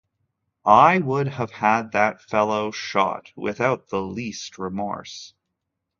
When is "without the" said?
3.35-4.01